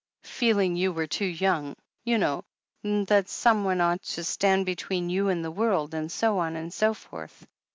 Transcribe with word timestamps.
Feeling 0.23 0.75
you 0.75 0.91
were 0.91 1.05
too 1.05 1.25
young, 1.27 1.75
you 2.03 2.17
know, 2.17 2.43
and 2.83 3.05
that 3.05 3.29
someone 3.29 3.81
ought 3.81 4.01
to 4.01 4.23
stand 4.23 4.65
between 4.65 5.11
you 5.11 5.29
and 5.29 5.45
the 5.45 5.51
world, 5.51 5.93
and 5.93 6.11
so 6.11 6.39
on 6.39 6.55
and 6.55 6.73
so 6.73 6.95
forth. 6.95 7.45